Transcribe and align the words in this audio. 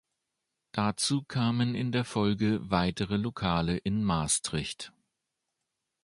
Dazu 0.71 1.21
kamen 1.21 1.75
in 1.75 1.91
der 1.91 2.03
Folge 2.03 2.71
weitere 2.71 3.17
Lokale 3.17 3.77
in 3.77 4.03
Maastricht. 4.03 4.91